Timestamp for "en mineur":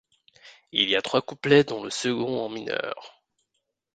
2.43-3.21